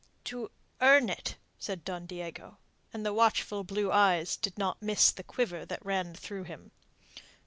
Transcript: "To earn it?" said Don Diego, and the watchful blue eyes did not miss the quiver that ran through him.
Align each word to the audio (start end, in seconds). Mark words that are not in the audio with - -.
"To 0.23 0.49
earn 0.81 1.09
it?" 1.11 1.35
said 1.59 1.83
Don 1.85 2.07
Diego, 2.07 2.57
and 2.91 3.05
the 3.05 3.13
watchful 3.13 3.63
blue 3.63 3.91
eyes 3.91 4.35
did 4.35 4.57
not 4.57 4.81
miss 4.81 5.11
the 5.11 5.21
quiver 5.23 5.63
that 5.67 5.85
ran 5.85 6.15
through 6.15 6.45
him. 6.45 6.71